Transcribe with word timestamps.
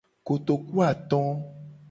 Kotokuato. 0.27 1.21